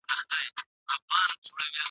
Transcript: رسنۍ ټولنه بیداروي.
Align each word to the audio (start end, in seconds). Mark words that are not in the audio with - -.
رسنۍ 0.09 0.47
ټولنه 0.55 0.95
بیداروي. 1.07 1.79